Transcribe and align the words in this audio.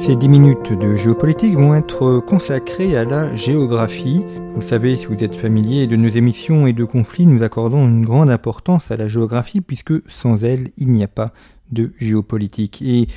Ces 0.00 0.14
10 0.14 0.28
minutes 0.28 0.72
de 0.72 0.94
géopolitique 0.94 1.54
vont 1.54 1.74
être 1.74 2.20
consacrées 2.20 2.96
à 2.96 3.04
la 3.04 3.34
géographie. 3.34 4.22
Vous 4.54 4.62
savez, 4.62 4.94
si 4.96 5.06
vous 5.06 5.24
êtes 5.24 5.34
familier 5.34 5.86
de 5.86 5.96
nos 5.96 6.08
émissions 6.08 6.66
et 6.66 6.72
de 6.72 6.84
conflits, 6.84 7.26
nous 7.26 7.42
accordons 7.42 7.86
une 7.86 8.06
grande 8.06 8.30
importance 8.30 8.90
à 8.92 8.96
la 8.96 9.08
géographie 9.08 9.60
puisque 9.60 9.94
sans 10.08 10.44
elle, 10.44 10.70
il 10.76 10.88
n'y 10.88 11.02
a 11.02 11.08
pas 11.08 11.32
de 11.72 11.92
géopolitique. 11.98 12.80
Et 12.80 13.08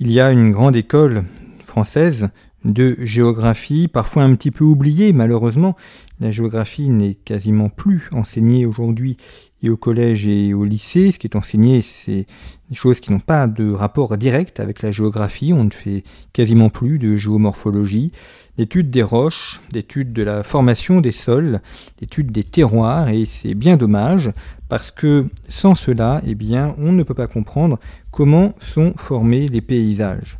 il 0.00 0.10
y 0.10 0.20
a 0.20 0.32
une 0.32 0.50
grande 0.50 0.76
école 0.76 1.22
française 1.64 2.28
de 2.64 2.96
géographie, 3.00 3.88
parfois 3.88 4.22
un 4.22 4.34
petit 4.34 4.50
peu 4.50 4.64
oubliée 4.64 5.12
malheureusement. 5.12 5.76
La 6.20 6.30
géographie 6.30 6.90
n'est 6.90 7.14
quasiment 7.14 7.68
plus 7.68 8.08
enseignée 8.12 8.66
aujourd'hui 8.66 9.16
et 9.62 9.68
au 9.68 9.76
collège 9.76 10.28
et 10.28 10.54
au 10.54 10.64
lycée. 10.64 11.10
Ce 11.10 11.18
qui 11.18 11.26
est 11.26 11.36
enseigné, 11.36 11.82
c'est 11.82 12.26
des 12.70 12.76
choses 12.76 13.00
qui 13.00 13.12
n'ont 13.12 13.18
pas 13.18 13.46
de 13.46 13.70
rapport 13.70 14.16
direct 14.16 14.60
avec 14.60 14.82
la 14.82 14.92
géographie. 14.92 15.52
On 15.52 15.64
ne 15.64 15.70
fait 15.70 16.04
quasiment 16.32 16.70
plus 16.70 16.98
de 16.98 17.16
géomorphologie, 17.16 18.12
d'études 18.56 18.90
des 18.90 19.02
roches, 19.02 19.60
d'études 19.72 20.12
de 20.12 20.22
la 20.22 20.42
formation 20.42 21.00
des 21.00 21.12
sols, 21.12 21.60
d'études 21.98 22.30
des 22.30 22.44
terroirs 22.44 23.08
et 23.08 23.24
c'est 23.24 23.54
bien 23.54 23.76
dommage 23.76 24.30
parce 24.68 24.90
que 24.90 25.26
sans 25.48 25.74
cela, 25.74 26.22
eh 26.26 26.34
bien, 26.34 26.74
on 26.78 26.92
ne 26.92 27.02
peut 27.02 27.14
pas 27.14 27.26
comprendre 27.26 27.78
comment 28.10 28.54
sont 28.58 28.94
formés 28.96 29.48
les 29.48 29.60
paysages. 29.60 30.38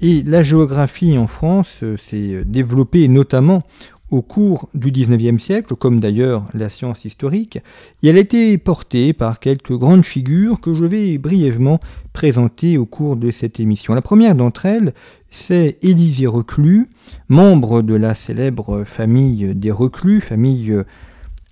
Et 0.00 0.22
la 0.22 0.42
géographie 0.42 1.18
en 1.18 1.26
France 1.26 1.80
euh, 1.82 1.96
s'est 1.96 2.44
développée 2.44 3.08
notamment 3.08 3.62
au 4.10 4.22
cours 4.22 4.70
du 4.74 4.90
XIXe 4.90 5.42
siècle, 5.42 5.74
comme 5.74 6.00
d'ailleurs 6.00 6.44
la 6.54 6.68
science 6.68 7.04
historique, 7.04 7.58
et 8.02 8.08
elle 8.08 8.16
a 8.16 8.20
été 8.20 8.56
portée 8.56 9.12
par 9.12 9.38
quelques 9.38 9.74
grandes 9.74 10.04
figures 10.04 10.60
que 10.60 10.72
je 10.72 10.84
vais 10.84 11.18
brièvement 11.18 11.78
présenter 12.12 12.78
au 12.78 12.86
cours 12.86 13.16
de 13.16 13.30
cette 13.30 13.60
émission. 13.60 13.94
La 13.94 14.00
première 14.00 14.34
d'entre 14.34 14.64
elles, 14.64 14.94
c'est 15.30 15.76
Élisée 15.82 16.26
Reclus, 16.26 16.88
membre 17.28 17.82
de 17.82 17.94
la 17.94 18.14
célèbre 18.14 18.84
famille 18.84 19.54
des 19.54 19.70
Reclus, 19.70 20.22
famille 20.22 20.74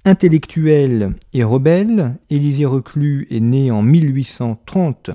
intellectuelle 0.06 1.14
et 1.34 1.44
rebelle. 1.44 2.16
Élisée 2.30 2.64
Reclus 2.64 3.26
est 3.30 3.40
né 3.40 3.70
en 3.70 3.82
1830 3.82 5.10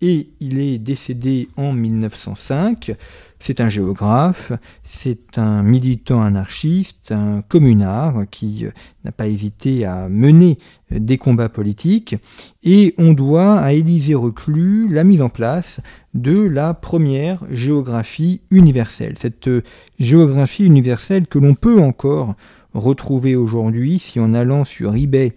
et 0.00 0.28
il 0.40 0.58
est 0.58 0.78
décédé 0.78 1.48
en 1.56 1.72
1905. 1.72 2.92
C'est 3.38 3.60
un 3.60 3.68
géographe, 3.68 4.52
c'est 4.82 5.38
un 5.38 5.62
militant 5.62 6.22
anarchiste, 6.22 7.12
un 7.12 7.42
communard 7.42 8.24
qui 8.30 8.64
euh, 8.64 8.70
n'a 9.04 9.12
pas 9.12 9.28
hésité 9.28 9.84
à 9.84 10.08
mener 10.08 10.58
euh, 10.92 10.98
des 10.98 11.18
combats 11.18 11.50
politiques, 11.50 12.16
et 12.62 12.94
on 12.96 13.12
doit 13.12 13.58
à 13.58 13.72
Élisée 13.72 14.14
Reclus 14.14 14.88
la 14.88 15.04
mise 15.04 15.20
en 15.20 15.28
place 15.28 15.80
de 16.14 16.40
la 16.40 16.72
première 16.72 17.44
géographie 17.50 18.40
universelle. 18.50 19.14
Cette 19.18 19.48
euh, 19.48 19.62
géographie 19.98 20.64
universelle 20.64 21.26
que 21.26 21.38
l'on 21.38 21.54
peut 21.54 21.80
encore 21.80 22.34
retrouver 22.72 23.36
aujourd'hui 23.36 23.98
si 23.98 24.18
en 24.18 24.34
allant 24.34 24.64
sur 24.64 24.94
eBay 24.94 25.34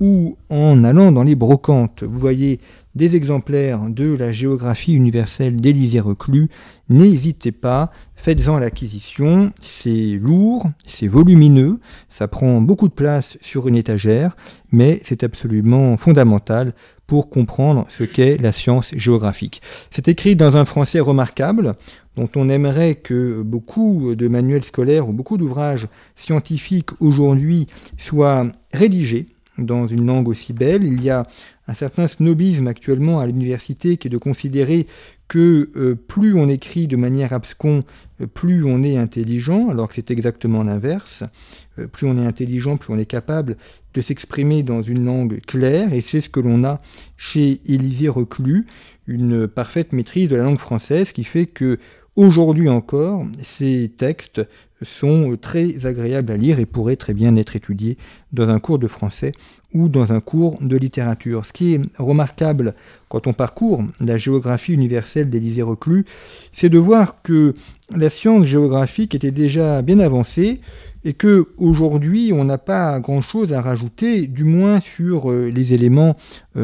ou 0.00 0.36
en 0.48 0.84
allant 0.84 1.12
dans 1.12 1.24
les 1.24 1.34
brocantes, 1.34 2.02
vous 2.04 2.18
voyez 2.18 2.60
des 2.98 3.14
exemplaires 3.14 3.88
de 3.88 4.14
la 4.14 4.32
géographie 4.32 4.92
universelle 4.92 5.56
d'Élisée 5.56 6.00
Reclus, 6.00 6.48
n'hésitez 6.88 7.52
pas, 7.52 7.92
faites-en 8.16 8.58
l'acquisition, 8.58 9.52
c'est 9.60 10.18
lourd, 10.20 10.68
c'est 10.84 11.06
volumineux, 11.06 11.78
ça 12.08 12.26
prend 12.26 12.60
beaucoup 12.60 12.88
de 12.88 12.92
place 12.92 13.38
sur 13.40 13.68
une 13.68 13.76
étagère, 13.76 14.36
mais 14.72 15.00
c'est 15.04 15.22
absolument 15.22 15.96
fondamental 15.96 16.72
pour 17.06 17.30
comprendre 17.30 17.86
ce 17.88 18.02
qu'est 18.02 18.36
la 18.36 18.50
science 18.50 18.90
géographique. 18.96 19.62
C'est 19.90 20.08
écrit 20.08 20.34
dans 20.34 20.56
un 20.56 20.64
français 20.64 21.00
remarquable, 21.00 21.74
dont 22.16 22.28
on 22.34 22.48
aimerait 22.48 22.96
que 22.96 23.42
beaucoup 23.42 24.16
de 24.16 24.26
manuels 24.26 24.64
scolaires 24.64 25.08
ou 25.08 25.12
beaucoup 25.12 25.38
d'ouvrages 25.38 25.86
scientifiques 26.16 27.00
aujourd'hui 27.00 27.68
soient 27.96 28.50
rédigés 28.74 29.26
dans 29.58 29.86
une 29.86 30.06
langue 30.06 30.28
aussi 30.28 30.52
belle. 30.52 30.84
Il 30.84 31.02
y 31.02 31.10
a 31.10 31.26
un 31.66 31.74
certain 31.74 32.08
snobisme 32.08 32.66
actuellement 32.66 33.20
à 33.20 33.26
l'université 33.26 33.96
qui 33.96 34.08
est 34.08 34.10
de 34.10 34.18
considérer 34.18 34.86
que 35.28 35.70
euh, 35.76 35.94
plus 35.94 36.34
on 36.34 36.48
écrit 36.48 36.86
de 36.86 36.96
manière 36.96 37.34
abscon, 37.34 37.84
euh, 38.20 38.26
plus 38.26 38.64
on 38.64 38.82
est 38.82 38.96
intelligent, 38.96 39.68
alors 39.68 39.88
que 39.88 39.94
c'est 39.94 40.10
exactement 40.10 40.64
l'inverse. 40.64 41.24
Euh, 41.78 41.86
plus 41.86 42.06
on 42.06 42.16
est 42.16 42.26
intelligent, 42.26 42.78
plus 42.78 42.94
on 42.94 42.98
est 42.98 43.04
capable 43.04 43.56
de 43.92 44.00
s'exprimer 44.00 44.62
dans 44.62 44.82
une 44.82 45.04
langue 45.04 45.40
claire, 45.46 45.92
et 45.92 46.00
c'est 46.00 46.22
ce 46.22 46.30
que 46.30 46.40
l'on 46.40 46.64
a 46.64 46.80
chez 47.16 47.60
Élisée 47.66 48.08
Reclus, 48.08 48.66
une 49.06 49.46
parfaite 49.46 49.92
maîtrise 49.92 50.28
de 50.28 50.36
la 50.36 50.44
langue 50.44 50.58
française 50.58 51.12
qui 51.12 51.24
fait 51.24 51.46
que 51.46 51.78
Aujourd'hui 52.18 52.68
encore, 52.68 53.24
ces 53.44 53.92
textes 53.96 54.44
sont 54.82 55.36
très 55.40 55.86
agréables 55.86 56.32
à 56.32 56.36
lire 56.36 56.58
et 56.58 56.66
pourraient 56.66 56.96
très 56.96 57.14
bien 57.14 57.36
être 57.36 57.54
étudiés 57.54 57.96
dans 58.32 58.48
un 58.48 58.58
cours 58.58 58.80
de 58.80 58.88
français 58.88 59.30
ou 59.72 59.88
dans 59.88 60.12
un 60.12 60.18
cours 60.18 60.58
de 60.60 60.76
littérature. 60.76 61.46
Ce 61.46 61.52
qui 61.52 61.74
est 61.74 61.80
remarquable 61.96 62.74
quand 63.08 63.28
on 63.28 63.34
parcourt 63.34 63.84
la 64.00 64.16
géographie 64.16 64.72
universelle 64.72 65.30
d'Élisée 65.30 65.62
Reclus, 65.62 66.06
c'est 66.50 66.68
de 66.68 66.78
voir 66.78 67.22
que 67.22 67.54
la 67.94 68.10
science 68.10 68.46
géographique 68.46 69.14
était 69.14 69.30
déjà 69.30 69.80
bien 69.82 70.00
avancée 70.00 70.60
et 71.04 71.12
que 71.12 71.46
aujourd'hui 71.56 72.32
on 72.34 72.44
n'a 72.44 72.58
pas 72.58 72.98
grand-chose 72.98 73.52
à 73.52 73.62
rajouter, 73.62 74.26
du 74.26 74.42
moins 74.44 74.80
sur 74.80 75.30
euh, 75.30 75.50
les 75.54 75.72
éléments 75.72 76.16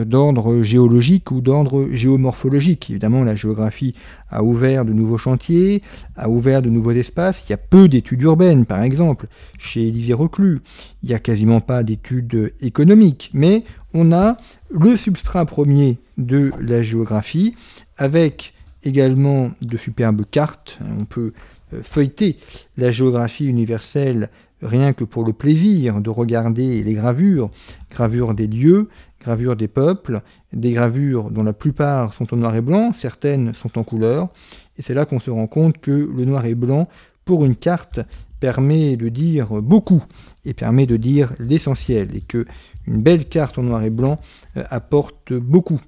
d'ordre 0.02 0.62
géologique 0.62 1.30
ou 1.30 1.40
d'ordre 1.40 1.88
géomorphologique. 1.92 2.90
Évidemment, 2.90 3.22
la 3.22 3.36
géographie 3.36 3.94
a 4.28 4.42
ouvert 4.42 4.84
de 4.84 4.92
nouveaux 4.92 5.18
chantiers, 5.18 5.82
a 6.16 6.28
ouvert 6.28 6.62
de 6.62 6.70
nouveaux 6.70 6.90
espaces. 6.90 7.44
Il 7.46 7.50
y 7.50 7.54
a 7.54 7.58
peu 7.58 7.88
d'études 7.88 8.22
urbaines, 8.22 8.66
par 8.66 8.82
exemple, 8.82 9.26
chez 9.58 9.88
Élisée 9.88 10.14
Reclus. 10.14 10.60
Il 11.02 11.10
n'y 11.10 11.14
a 11.14 11.18
quasiment 11.18 11.60
pas 11.60 11.82
d'études 11.82 12.52
économiques, 12.60 13.30
mais 13.32 13.64
on 13.92 14.10
a 14.10 14.38
le 14.70 14.96
substrat 14.96 15.46
premier 15.46 15.98
de 16.18 16.50
la 16.60 16.82
géographie, 16.82 17.54
avec 17.96 18.54
également 18.82 19.52
de 19.62 19.76
superbes 19.76 20.24
cartes. 20.30 20.78
On 20.98 21.04
peut 21.04 21.32
euh, 21.72 21.80
feuilleter 21.82 22.36
la 22.76 22.90
géographie 22.90 23.46
universelle 23.46 24.30
rien 24.62 24.92
que 24.92 25.04
pour 25.04 25.24
le 25.24 25.32
plaisir 25.32 26.00
de 26.00 26.10
regarder 26.10 26.82
les 26.82 26.94
gravures, 26.94 27.50
gravures 27.90 28.34
des 28.34 28.46
lieux, 28.46 28.88
gravures 29.24 29.56
des 29.56 29.68
peuples, 29.68 30.20
des 30.52 30.72
gravures 30.72 31.30
dont 31.30 31.42
la 31.42 31.52
plupart 31.52 32.12
sont 32.14 32.32
en 32.32 32.36
noir 32.36 32.54
et 32.54 32.60
blanc, 32.60 32.92
certaines 32.92 33.54
sont 33.54 33.78
en 33.78 33.84
couleur, 33.84 34.28
et 34.78 34.82
c'est 34.82 34.94
là 34.94 35.06
qu'on 35.06 35.18
se 35.18 35.30
rend 35.30 35.46
compte 35.46 35.78
que 35.78 35.90
le 35.90 36.24
noir 36.24 36.44
et 36.44 36.54
blanc, 36.54 36.88
pour 37.24 37.44
une 37.44 37.56
carte, 37.56 38.00
permet 38.40 38.96
de 38.96 39.08
dire 39.08 39.62
beaucoup 39.62 40.04
et 40.44 40.52
permet 40.52 40.86
de 40.86 40.98
dire 40.98 41.32
l'essentiel, 41.38 42.14
et 42.14 42.20
que 42.20 42.44
une 42.86 43.00
belle 43.00 43.24
carte 43.26 43.58
en 43.58 43.62
noir 43.62 43.82
et 43.82 43.90
blanc 43.90 44.20
euh, 44.56 44.64
apporte 44.68 45.32
beaucoup. 45.32 45.80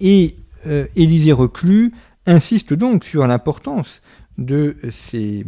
Et 0.00 0.36
euh, 0.66 0.86
Élisée 0.96 1.32
Reclus 1.32 1.92
insiste 2.24 2.72
donc 2.72 3.04
sur 3.04 3.26
l'importance 3.26 4.00
de 4.38 4.76
ces, 4.90 5.44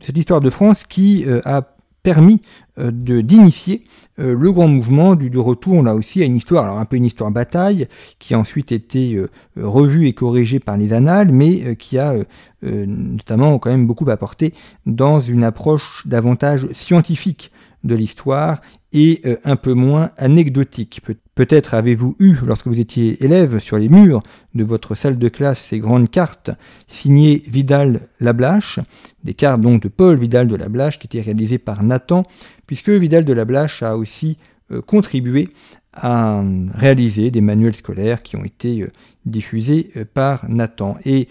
cette 0.00 0.16
histoire 0.16 0.40
de 0.40 0.50
France 0.50 0.84
qui 0.84 1.24
euh, 1.26 1.40
a 1.44 1.62
permis 2.02 2.40
d'initier 2.78 3.84
le 4.16 4.52
grand 4.52 4.68
mouvement 4.68 5.14
du, 5.14 5.30
du, 5.30 5.38
retour 5.38 5.82
là 5.82 5.94
aussi 5.94 6.22
à 6.22 6.24
une 6.24 6.36
histoire, 6.36 6.64
alors 6.64 6.78
un 6.78 6.84
peu 6.84 6.96
une 6.96 7.04
histoire 7.04 7.30
bataille, 7.30 7.86
qui 8.18 8.34
a 8.34 8.38
ensuite 8.38 8.72
été 8.72 9.20
revue 9.56 10.06
et 10.06 10.12
corrigée 10.12 10.60
par 10.60 10.76
les 10.76 10.92
annales, 10.92 11.32
mais 11.32 11.76
qui 11.76 11.98
a 11.98 12.14
notamment 12.62 13.58
quand 13.58 13.70
même 13.70 13.86
beaucoup 13.86 14.08
apporté 14.08 14.54
dans 14.86 15.20
une 15.20 15.44
approche 15.44 16.06
davantage 16.06 16.68
scientifique 16.72 17.50
de 17.84 17.94
l'histoire 17.94 18.60
et 18.92 19.20
euh, 19.26 19.36
un 19.44 19.56
peu 19.56 19.74
moins 19.74 20.10
anecdotique. 20.16 21.02
Peut-être 21.34 21.74
avez-vous 21.74 22.16
eu, 22.18 22.36
lorsque 22.44 22.66
vous 22.66 22.80
étiez 22.80 23.22
élève, 23.22 23.58
sur 23.58 23.78
les 23.78 23.88
murs 23.88 24.22
de 24.54 24.64
votre 24.64 24.94
salle 24.94 25.18
de 25.18 25.28
classe 25.28 25.60
ces 25.60 25.78
grandes 25.78 26.10
cartes 26.10 26.50
signées 26.86 27.42
Vidal-Lablache, 27.46 28.80
des 29.24 29.34
cartes 29.34 29.60
donc 29.60 29.82
de 29.82 29.88
Paul 29.88 30.18
Vidal 30.18 30.46
de 30.46 30.56
Lablache 30.56 30.98
qui 30.98 31.06
étaient 31.06 31.20
réalisées 31.20 31.58
par 31.58 31.82
Nathan, 31.82 32.24
puisque 32.66 32.90
Vidal 32.90 33.24
de 33.24 33.32
Lablache 33.32 33.82
a 33.82 33.96
aussi 33.96 34.36
euh, 34.72 34.80
contribué 34.80 35.50
à 35.92 36.42
réaliser 36.74 37.30
des 37.30 37.40
manuels 37.40 37.74
scolaires 37.74 38.22
qui 38.22 38.36
ont 38.36 38.44
été 38.44 38.82
euh, 38.82 38.90
diffusés 39.26 39.90
par 40.14 40.48
Nathan 40.48 40.96
et 41.04 41.28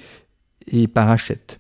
par 0.87 1.09
Hachette. 1.09 1.57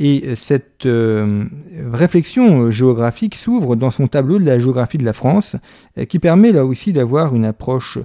Et 0.00 0.36
cette 0.36 0.86
euh, 0.86 1.44
réflexion 1.92 2.60
euh, 2.60 2.70
géographique 2.70 3.34
s'ouvre 3.34 3.74
dans 3.74 3.90
son 3.90 4.06
tableau 4.06 4.38
de 4.38 4.44
la 4.44 4.60
géographie 4.60 4.96
de 4.96 5.04
la 5.04 5.12
France, 5.12 5.56
euh, 5.98 6.04
qui 6.04 6.20
permet 6.20 6.52
là 6.52 6.64
aussi 6.64 6.92
d'avoir 6.92 7.34
une 7.34 7.44
approche 7.44 7.98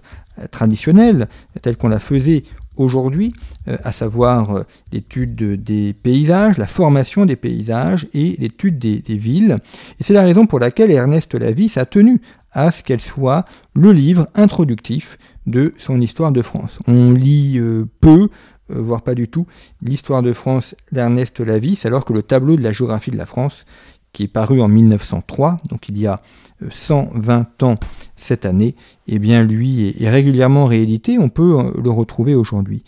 traditionnelle, 0.50 1.28
telle 1.62 1.78
qu'on 1.78 1.90
la 1.90 2.00
faisait 2.00 2.42
aujourd'hui, 2.76 3.32
à 3.68 3.92
savoir 3.92 4.64
l'étude 4.92 5.64
des 5.64 5.94
paysages, 5.94 6.58
la 6.58 6.66
formation 6.66 7.28
des 7.28 7.36
paysages 7.36 8.08
et 8.16 8.36
l'étude 8.40 8.80
des, 8.80 8.98
des, 8.98 9.18
villes. 9.18 9.60
Et 10.00 10.04
c'est 10.04 10.16
la 10.16 10.24
raison 10.24 10.48
pour 10.48 10.60
laquelle 10.60 10.90
Ernest 10.90 11.36
Lavis 11.36 11.78
a 11.78 11.86
tenu 11.86 12.20
à 12.52 12.72
ce 12.72 12.82
qu'elle 12.82 13.00
soit 13.00 13.46
le 13.76 13.92
livre 13.92 14.28
introductif 14.34 15.20
de 15.46 15.76
son 15.78 16.02
histoire 16.02 16.32
de 16.32 16.42
France. 16.42 16.80
On 16.88 17.12
lit 17.12 17.62
peu 18.02 18.30
voire 18.76 19.02
pas 19.02 19.16
du 19.16 19.28
tout, 19.28 19.46
l'histoire 19.82 20.22
de 20.22 20.34
France 20.34 20.76
d'Ernest 20.92 21.40
Lavis, 21.40 21.86
alors 21.86 22.06
que 22.06 22.14
le 22.14 22.24
tableau 22.24 22.56
de 22.56 22.62
la 22.62 22.72
géographie 22.72 23.12
de 23.12 23.18
la 23.18 23.26
France, 23.26 23.66
qui 24.12 24.24
est 24.24 24.28
paru 24.28 24.62
en 24.62 24.68
1903, 24.68 25.58
donc 25.70 25.90
il 25.90 25.98
y 25.98 26.08
a 26.08 26.22
120 26.70 27.64
euh, 27.64 27.66
ans 27.66 27.76
cette 28.16 28.46
année, 28.46 28.76
eh 29.08 29.20
bien 29.20 29.44
lui 29.44 29.96
est, 30.00 30.10
régulièrement 30.10 30.66
réédité, 30.66 31.18
on 31.18 31.30
peut 31.30 31.60
euh, 31.60 31.72
le 31.82 31.90
retrouver 31.90 32.36
aujourd'hui. 32.36 32.84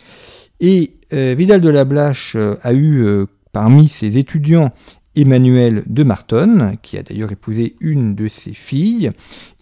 Et 0.60 0.94
Vidal 1.12 1.62
de 1.62 1.70
la 1.70 1.86
Blache 1.86 2.36
a 2.36 2.74
eu 2.74 3.26
parmi 3.54 3.88
ses 3.88 4.18
étudiants 4.18 4.74
Emmanuel 5.16 5.84
de 5.88 6.04
Martonne, 6.04 6.76
qui 6.82 6.98
a 6.98 7.04
d'ailleurs 7.04 7.32
épousé 7.32 7.76
une 7.80 8.16
de 8.16 8.28
ses 8.28 8.54
filles. 8.54 9.10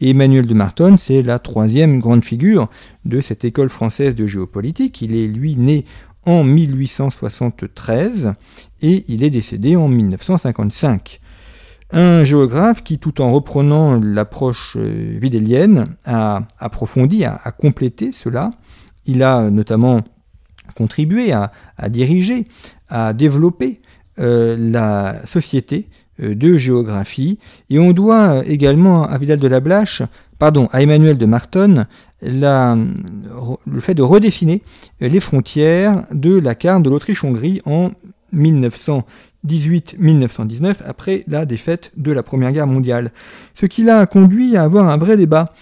Emmanuel 0.01 0.45
de 0.45 0.53
Martonne, 0.53 0.97
c'est 0.97 1.21
la 1.21 1.39
troisième 1.39 1.99
grande 1.99 2.25
figure 2.25 2.69
de 3.05 3.21
cette 3.21 3.45
école 3.45 3.69
française 3.69 4.15
de 4.15 4.25
géopolitique. 4.25 5.01
Il 5.01 5.15
est, 5.15 5.27
lui, 5.27 5.55
né 5.55 5.85
en 6.25 6.43
1873 6.43 8.33
et 8.81 9.03
il 9.07 9.23
est 9.23 9.29
décédé 9.29 9.75
en 9.75 9.87
1955. 9.87 11.19
Un 11.91 12.23
géographe 12.23 12.83
qui, 12.83 12.97
tout 12.97 13.21
en 13.21 13.31
reprenant 13.31 13.99
l'approche 13.99 14.77
euh, 14.79 15.17
vidélienne, 15.19 15.95
a 16.05 16.41
approfondi, 16.59 17.23
a, 17.23 17.37
complété 17.57 18.11
cela. 18.11 18.51
Il 19.05 19.21
a 19.21 19.49
notamment 19.51 20.01
contribué 20.75 21.31
à 21.33 21.51
diriger, 21.89 22.45
à 22.89 23.13
développer 23.13 23.81
euh, 24.19 24.55
la 24.59 25.25
société 25.25 25.87
euh, 26.21 26.35
de 26.35 26.55
géographie. 26.55 27.39
Et 27.71 27.79
on 27.79 27.93
doit 27.93 28.35
euh, 28.35 28.43
également 28.45 29.07
à 29.07 29.17
Vidal 29.17 29.39
de 29.39 29.47
la 29.47 29.59
Blache, 29.59 30.03
pardon, 30.43 30.67
à 30.73 30.81
Emmanuel 30.81 31.17
de 31.17 31.25
Martonne, 31.25 31.87
la, 32.21 32.75
le 32.75 33.79
fait 33.79 33.93
de 33.93 34.01
redessiner 34.01 34.61
les 34.99 35.21
frontières 35.21 36.03
de 36.11 36.37
la 36.37 36.53
carte 36.53 36.83
de 36.83 36.89
l'Autriche-Hongrie 36.89 37.61
en 37.65 37.91
1918-1919, 38.35 40.75
après 40.85 41.23
la 41.29 41.45
défaite 41.45 41.93
de 41.95 42.11
la 42.11 42.23
Première 42.23 42.51
Guerre 42.51 42.67
mondiale. 42.67 43.13
Ce 43.53 43.65
qui 43.65 43.83
l'a 43.83 44.05
conduit 44.05 44.57
à 44.57 44.63
avoir 44.63 44.89
un 44.89 44.97
vrai 44.97 45.15
débat 45.15 45.53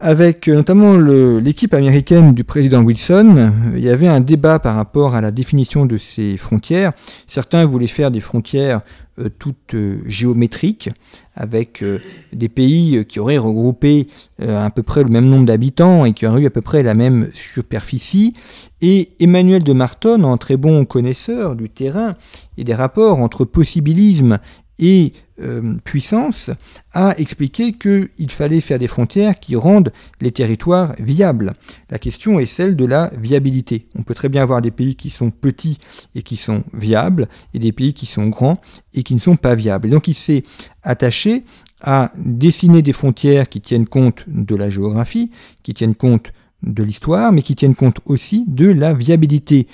avec 0.00 0.48
euh, 0.48 0.54
notamment 0.54 0.96
l'équipe 0.96 1.74
américaine 1.74 2.32
du 2.32 2.44
président 2.44 2.82
Wilson, 2.82 3.52
il 3.74 3.82
y 3.82 3.88
avait 3.88 4.06
un 4.06 4.20
débat 4.20 4.58
par 4.58 4.76
rapport 4.76 5.14
à 5.14 5.20
la 5.20 5.30
définition 5.30 5.86
de 5.86 5.96
ces 5.96 6.36
frontières. 6.36 6.92
Certains 7.26 7.64
voulaient 7.64 7.88
faire 7.88 8.10
des 8.10 8.20
frontières 8.20 8.82
euh, 9.18 9.28
toutes 9.38 9.74
euh, 9.74 10.00
géométriques, 10.06 10.90
avec 11.34 11.84
des 12.32 12.48
pays 12.48 13.04
qui 13.06 13.20
auraient 13.20 13.38
regroupé 13.38 14.08
à 14.44 14.70
peu 14.70 14.82
près 14.82 15.04
le 15.04 15.08
même 15.08 15.26
nombre 15.26 15.44
d'habitants 15.44 16.04
et 16.04 16.12
qui 16.12 16.26
auraient 16.26 16.42
eu 16.42 16.46
à 16.46 16.50
peu 16.50 16.62
près 16.62 16.82
la 16.82 16.94
même 16.94 17.28
superficie. 17.32 18.34
Et 18.80 19.12
Emmanuel 19.20 19.62
de 19.62 19.72
Marton, 19.72 20.24
en 20.24 20.36
très 20.36 20.56
bon 20.56 20.84
connaisseur 20.84 21.54
du 21.54 21.70
terrain 21.70 22.14
et 22.56 22.64
des 22.64 22.74
rapports 22.74 23.20
entre 23.20 23.44
possibilisme 23.44 24.40
et 24.78 25.12
euh, 25.40 25.76
puissance 25.84 26.50
a 26.92 27.14
expliqué 27.18 27.72
qu'il 27.72 28.30
fallait 28.30 28.60
faire 28.60 28.78
des 28.78 28.88
frontières 28.88 29.38
qui 29.38 29.54
rendent 29.56 29.92
les 30.20 30.30
territoires 30.30 30.94
viables. 30.98 31.54
La 31.90 31.98
question 31.98 32.40
est 32.40 32.46
celle 32.46 32.74
de 32.74 32.84
la 32.84 33.12
viabilité. 33.16 33.86
On 33.96 34.02
peut 34.02 34.14
très 34.14 34.28
bien 34.28 34.42
avoir 34.42 34.62
des 34.62 34.70
pays 34.70 34.96
qui 34.96 35.10
sont 35.10 35.30
petits 35.30 35.78
et 36.14 36.22
qui 36.22 36.36
sont 36.36 36.64
viables, 36.72 37.28
et 37.54 37.58
des 37.58 37.72
pays 37.72 37.92
qui 37.92 38.06
sont 38.06 38.26
grands 38.26 38.60
et 38.94 39.02
qui 39.02 39.14
ne 39.14 39.20
sont 39.20 39.36
pas 39.36 39.54
viables. 39.54 39.90
Donc 39.90 40.08
il 40.08 40.14
s'est 40.14 40.42
attaché 40.82 41.44
à 41.80 42.12
dessiner 42.16 42.82
des 42.82 42.92
frontières 42.92 43.48
qui 43.48 43.60
tiennent 43.60 43.88
compte 43.88 44.24
de 44.26 44.56
la 44.56 44.68
géographie, 44.68 45.30
qui 45.62 45.74
tiennent 45.74 45.94
compte 45.94 46.32
de 46.64 46.82
l'histoire, 46.82 47.30
mais 47.30 47.42
qui 47.42 47.54
tiennent 47.54 47.76
compte 47.76 48.00
aussi 48.06 48.44
de 48.48 48.68
la 48.68 48.92
viabilité 48.92 49.68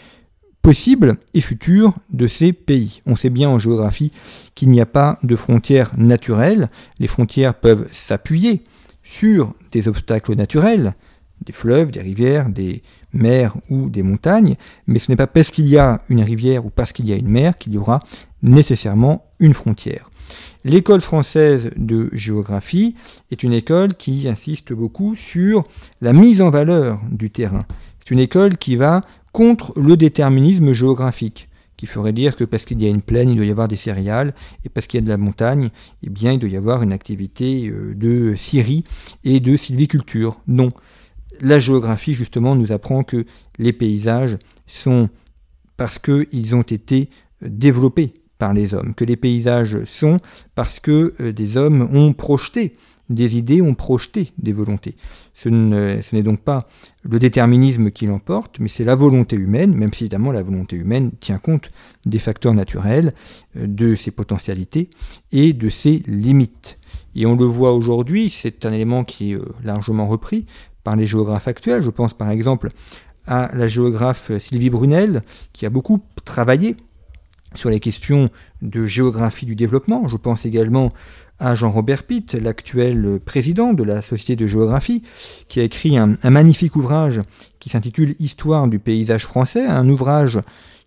possible 0.65 1.19
et 1.35 1.43
futur 1.43 1.95
de 2.11 2.27
ces 2.27 2.55
pays. 2.55 3.03
On 3.05 3.17
sait 3.17 3.29
bien 3.29 3.51
en 3.51 3.59
géographie 3.59 4.13
qu'il 4.55 4.71
n'y 4.71 4.81
a 4.81 4.87
pas 4.87 5.19
de 5.23 5.37
frontières 5.37 5.93
naturelles. 5.99 6.71
Les 6.99 7.07
frontières 7.07 7.55
peuvent 7.55 7.87
s'appuyer 7.93 8.65
sur 9.03 9.53
des 9.73 9.89
obstacles 9.89 10.35
naturels, 10.35 10.95
des 11.45 11.53
fleuves, 11.53 11.91
des 11.91 12.01
rivières, 12.01 12.49
des 12.49 12.83
mers 13.13 13.55
ou 13.69 13.91
des 13.91 14.03
montagnes, 14.03 14.57
mais 14.87 14.99
ce 14.99 15.13
n'est 15.13 15.17
pas 15.17 15.27
parce 15.27 15.51
qu'il 15.51 15.67
y 15.67 15.77
a 15.77 16.01
une 16.09 16.23
rivière 16.23 16.65
ou 16.65 16.71
parce 16.71 16.95
qu'il 16.95 17.07
y 17.07 17.13
a 17.13 17.17
une 17.17 17.29
mer 17.29 17.59
qu'il 17.59 17.75
y 17.75 17.79
aura 17.79 17.99
nécessairement 18.43 19.27
une 19.41 19.53
frontière. 19.53 20.09
L'école 20.65 21.03
française 21.03 21.73
de 21.77 22.09
géographie 22.15 22.95
est 23.31 23.43
une 23.43 23.53
école 23.53 23.93
qui 23.93 24.27
insiste 24.29 24.73
beaucoup 24.73 25.15
sur 25.15 25.63
la 26.01 26.15
mise 26.15 26.41
en 26.41 26.49
valeur 26.49 27.03
du 27.11 27.29
terrain. 27.29 27.67
C'est 28.01 28.15
une 28.15 28.21
école 28.21 28.57
qui 28.57 28.77
va 28.77 29.03
contre 29.35 29.73
le 29.77 29.97
déterminisme 29.97 30.73
géographique, 30.73 31.49
qui 31.77 31.87
ferait 31.87 32.13
dire 32.13 32.37
que 32.37 32.45
parce 32.45 32.65
qu'il 32.65 32.81
y 32.81 32.87
a 32.87 32.89
une 32.89 33.03
plaine, 33.03 33.31
il 33.31 33.35
doit 33.35 33.45
y 33.45 33.51
avoir 33.51 33.67
des 33.67 33.77
céréales, 33.77 34.33
et 34.65 34.69
parce 34.69 34.87
qu'il 34.87 34.99
y 34.99 35.03
a 35.03 35.05
de 35.05 35.09
la 35.09 35.17
montagne, 35.17 35.71
eh 36.05 36.09
bien, 36.09 36.33
il 36.33 36.39
doit 36.39 36.49
y 36.49 36.57
avoir 36.57 36.85
une 36.85 36.93
activité 36.93 37.69
euh, 37.69 37.97
de 37.97 38.37
scierie 38.37 38.85
et 39.25 39.41
de 39.41 39.57
sylviculture. 39.57 40.41
Non. 40.47 40.71
La 41.41 41.59
géographie, 41.59 42.13
justement, 42.13 42.55
nous 42.55 42.71
apprend 42.71 43.03
que 43.03 43.27
les 43.59 43.73
paysages 43.73 44.39
sont 44.69 45.09
parce 45.77 45.99
qu'ils 45.99 46.55
ont 46.55 46.63
été 46.63 47.11
développés 47.43 48.15
les 48.53 48.75
hommes, 48.75 48.95
que 48.95 49.05
les 49.05 49.17
paysages 49.17 49.85
sont 49.85 50.19
parce 50.55 50.81
que 50.81 51.15
euh, 51.21 51.33
des 51.33 51.57
hommes 51.57 51.89
ont 51.95 52.13
projeté 52.13 52.75
des 53.11 53.37
idées 53.37 53.61
ont 53.61 53.75
projeté 53.75 54.33
des 54.39 54.53
volontés. 54.53 54.97
Ce 55.35 55.49
n'est 55.49 56.23
donc 56.23 56.41
pas 56.41 56.69
le 57.03 57.19
déterminisme 57.19 57.91
qui 57.91 58.07
l'emporte, 58.07 58.61
mais 58.61 58.69
c'est 58.69 58.85
la 58.85 58.95
volonté 58.95 59.37
humaine, 59.37 59.75
même 59.75 59.93
si 59.93 60.05
évidemment 60.05 60.33
la 60.33 60.43
volonté 60.43 60.77
humaine 60.77 61.11
tient 61.21 61.39
compte 61.39 61.71
des 62.07 62.19
facteurs 62.19 62.55
naturels, 62.55 63.15
euh, 63.57 63.67
de 63.67 63.95
ses 63.95 64.11
potentialités 64.11 64.89
et 65.33 65.53
de 65.53 65.69
ses 65.69 66.03
limites. 66.07 66.79
Et 67.15 67.27
on 67.27 67.37
le 67.37 67.45
voit 67.45 67.73
aujourd'hui, 67.73 68.31
c'est 68.31 68.65
un 68.65 68.73
élément 68.73 69.05
qui 69.05 69.33
est 69.33 69.37
euh, 69.37 69.45
largement 69.63 70.07
repris 70.07 70.47
par 70.83 70.97
les 70.97 71.07
géographes 71.07 71.49
actuels. 71.49 71.83
Je 71.83 71.91
pense 71.91 72.15
par 72.15 72.31
exemple 72.31 72.69
à 73.27 73.51
la 73.55 73.67
géographe 73.67 74.37
Sylvie 74.39 74.71
Brunel, 74.71 75.23
qui 75.53 75.65
a 75.65 75.71
beaucoup 75.71 76.01
travaillé 76.25 76.77
sur 77.55 77.71
les 77.71 77.81
questions 77.81 78.31
de 78.63 78.85
géographie 78.85 79.47
du 79.47 79.55
développement. 79.55 80.09
Je 80.09 80.17
pense 80.17 80.47
également 80.47 80.91
à 81.39 81.55
Jean-Robert 81.55 82.05
Pitt, 82.05 82.35
l'actuel 82.35 83.19
président 83.25 83.73
de 83.73 83.83
la 83.83 84.03
Société 84.03 84.37
de 84.37 84.47
géographie, 84.47 85.03
qui 85.49 85.61
a 85.61 85.65
écrit 85.65 85.99
un, 85.99 86.17
magnifique 86.25 86.77
ouvrage 86.77 87.23
qui 87.59 87.71
s'intitule 87.71 88.15
Histoire 88.21 88.69
du 88.69 88.79
paysage 88.79 89.27
français, 89.27 89.67
un 89.67 89.89
ouvrage 89.89 90.39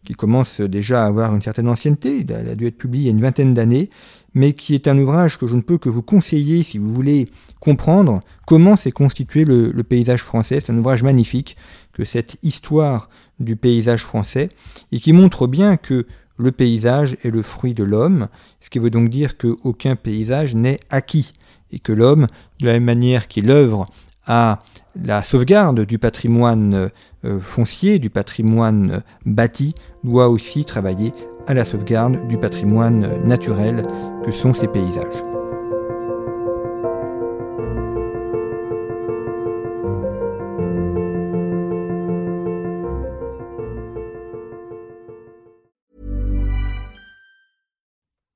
qui 0.06 0.14
commence 0.14 0.62
déjà 0.62 1.04
à 1.04 1.08
avoir 1.08 1.36
une 1.36 1.42
certaine 1.42 1.68
ancienneté, 1.68 2.20
il 2.20 2.32
a 2.32 2.56
dû 2.56 2.68
être 2.68 2.78
publié 2.78 3.04
il 3.04 3.08
y 3.08 3.10
a 3.10 3.12
une 3.12 3.22
vingtaine 3.22 3.54
d'années, 3.54 3.90
mais 4.34 4.54
qui 4.54 4.74
est 4.74 4.88
un 4.88 4.98
ouvrage 4.98 5.38
que 5.38 5.48
je 5.48 5.56
ne 5.56 5.62
peux 5.62 5.78
que 5.78 5.90
vous 5.90 6.02
conseiller 6.02 6.64
si 6.64 6.78
vous 6.78 6.94
voulez 6.94 7.28
comprendre 7.60 8.22
comment 8.46 8.78
s'est 8.78 8.92
constitué 8.92 9.44
le, 9.44 9.72
le 9.72 9.84
paysage 9.84 10.22
français. 10.22 10.60
C'est 10.62 10.72
un 10.72 10.78
ouvrage 10.78 11.04
magnifique 11.04 11.58
que 11.92 12.06
cette 12.06 12.38
histoire 12.42 13.10
du 13.40 13.58
paysage 13.58 14.04
français, 14.04 14.50
et 14.92 15.00
qui 15.00 15.12
montre 15.12 15.48
bien 15.48 15.76
que 15.76 16.06
le 16.38 16.52
paysage 16.52 17.18
est 17.24 17.32
le 17.32 17.42
fruit 17.42 17.74
de 17.74 17.84
l'homme, 17.84 18.28
ce 18.60 18.70
qui 18.70 18.80
veut 18.80 18.90
donc 18.90 19.10
dire 19.10 19.38
qu'aucun 19.38 19.96
paysage 19.96 20.56
n'est 20.56 20.80
acquis, 20.90 21.34
et 21.72 21.80
que 21.80 21.92
l'homme, 21.92 22.28
de 22.62 22.66
la 22.66 22.74
même 22.74 22.86
manière 22.86 23.28
qu'il 23.28 23.52
œuvre 23.52 23.86
à 24.26 24.60
la 25.04 25.24
sauvegarde 25.24 25.86
du 25.86 26.00
patrimoine 26.00 26.90
euh, 27.26 27.40
foncier, 27.40 28.00
du 28.00 28.10
patrimoine 28.10 29.02
bâti, 29.26 29.74
doit 30.04 30.30
aussi 30.30 30.66
travailler 30.66 31.14
à 31.48 31.54
la 31.54 31.66
sauvegarde 31.66 32.28
du 32.28 32.38
patrimoine 32.38 33.24
naturel 33.24 33.84
que 34.26 34.32
sont 34.32 34.54
ces 34.54 34.68
paysages. 34.68 35.37